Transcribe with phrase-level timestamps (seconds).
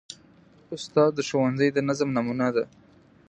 [0.75, 2.63] استاد د ښوونځي د نظم نمونه ده.